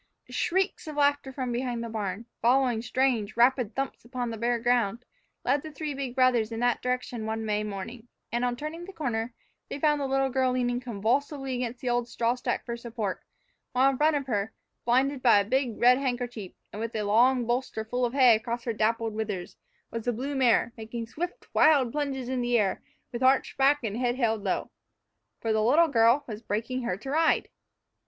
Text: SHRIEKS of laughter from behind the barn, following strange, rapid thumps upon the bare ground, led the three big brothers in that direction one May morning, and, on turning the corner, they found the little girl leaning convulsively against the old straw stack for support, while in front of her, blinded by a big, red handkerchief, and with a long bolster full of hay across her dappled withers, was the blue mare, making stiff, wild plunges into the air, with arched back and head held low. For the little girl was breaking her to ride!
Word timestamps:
SHRIEKS 0.31 0.87
of 0.87 0.95
laughter 0.95 1.31
from 1.31 1.51
behind 1.51 1.83
the 1.83 1.87
barn, 1.87 2.25
following 2.41 2.81
strange, 2.81 3.37
rapid 3.37 3.75
thumps 3.75 4.03
upon 4.03 4.31
the 4.31 4.37
bare 4.37 4.57
ground, 4.57 5.05
led 5.45 5.61
the 5.61 5.69
three 5.71 5.93
big 5.93 6.15
brothers 6.15 6.51
in 6.51 6.59
that 6.59 6.81
direction 6.81 7.27
one 7.27 7.45
May 7.45 7.63
morning, 7.63 8.07
and, 8.31 8.43
on 8.43 8.55
turning 8.55 8.85
the 8.85 8.93
corner, 8.93 9.35
they 9.69 9.79
found 9.79 10.01
the 10.01 10.07
little 10.07 10.31
girl 10.31 10.53
leaning 10.53 10.79
convulsively 10.79 11.53
against 11.53 11.81
the 11.81 11.89
old 11.91 12.07
straw 12.07 12.33
stack 12.33 12.65
for 12.65 12.75
support, 12.75 13.21
while 13.73 13.91
in 13.91 13.97
front 13.99 14.15
of 14.15 14.25
her, 14.25 14.51
blinded 14.85 15.21
by 15.21 15.39
a 15.39 15.45
big, 15.45 15.77
red 15.79 15.99
handkerchief, 15.99 16.53
and 16.73 16.79
with 16.79 16.95
a 16.95 17.03
long 17.03 17.45
bolster 17.45 17.85
full 17.85 18.03
of 18.03 18.13
hay 18.13 18.35
across 18.35 18.63
her 18.63 18.73
dappled 18.73 19.13
withers, 19.13 19.55
was 19.91 20.05
the 20.05 20.11
blue 20.13 20.33
mare, 20.33 20.73
making 20.77 21.05
stiff, 21.05 21.33
wild 21.53 21.91
plunges 21.91 22.27
into 22.27 22.41
the 22.41 22.57
air, 22.57 22.81
with 23.11 23.21
arched 23.21 23.55
back 23.55 23.83
and 23.83 23.97
head 23.97 24.15
held 24.15 24.43
low. 24.43 24.71
For 25.41 25.53
the 25.53 25.61
little 25.61 25.89
girl 25.89 26.23
was 26.25 26.41
breaking 26.41 26.81
her 26.81 26.97
to 26.97 27.11
ride! 27.11 27.49